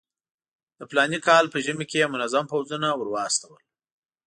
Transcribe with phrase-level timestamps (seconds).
[0.77, 3.61] د فلاني کال په ژمي کې یې منظم پوځونه ورواستول.